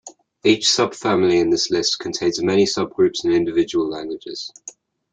[0.43, 4.51] Each subfamily in this list contains many subgroups and individual languages.